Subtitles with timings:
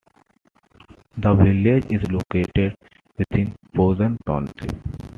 [1.15, 2.75] The village is located
[3.19, 4.75] within Posen Township.